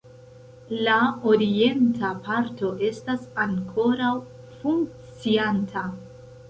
La 0.87 0.95
orienta 1.31 2.11
parto 2.29 2.73
estas 2.89 3.29
ankoraŭ 3.47 4.13
funkcianta. 4.65 5.89